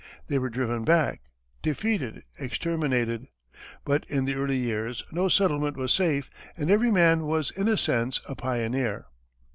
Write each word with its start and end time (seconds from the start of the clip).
They 0.29 0.39
were 0.39 0.49
driven 0.49 0.83
back, 0.83 1.21
defeated, 1.61 2.23
exterminated. 2.39 3.27
But 3.85 4.03
in 4.09 4.25
the 4.25 4.33
early 4.33 4.57
years, 4.57 5.03
no 5.11 5.29
settlement 5.29 5.77
was 5.77 5.93
safe, 5.93 6.27
and 6.57 6.71
every 6.71 6.89
man 6.89 7.27
was, 7.27 7.51
in 7.51 7.67
a 7.67 7.77
sense, 7.77 8.19
a 8.27 8.33
pioneer. 8.33 9.05